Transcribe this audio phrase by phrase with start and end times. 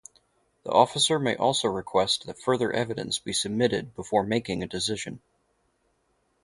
[0.63, 5.21] The officer may also request that further evidence be submitted before making a decision.